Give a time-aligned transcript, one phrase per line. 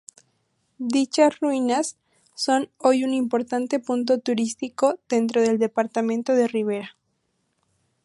[0.95, 1.95] Dichas ruinas
[2.33, 6.97] son hoy un importante punto turístico dentro del departamento de Rivera.